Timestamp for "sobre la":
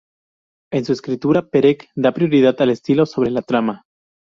3.05-3.43